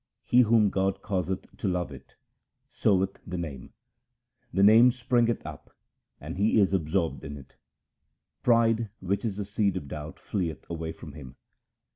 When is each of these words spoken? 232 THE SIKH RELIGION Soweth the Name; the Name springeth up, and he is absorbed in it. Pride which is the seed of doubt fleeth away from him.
232 0.31 0.71
THE 0.71 1.35
SIKH 1.61 1.63
RELIGION 1.63 2.03
Soweth 2.67 3.19
the 3.27 3.37
Name; 3.37 3.71
the 4.51 4.63
Name 4.63 4.91
springeth 4.91 5.45
up, 5.45 5.75
and 6.19 6.37
he 6.39 6.59
is 6.59 6.73
absorbed 6.73 7.23
in 7.23 7.37
it. 7.37 7.53
Pride 8.41 8.89
which 8.99 9.23
is 9.23 9.37
the 9.37 9.45
seed 9.45 9.77
of 9.77 9.87
doubt 9.87 10.17
fleeth 10.19 10.67
away 10.71 10.91
from 10.91 11.13
him. 11.13 11.35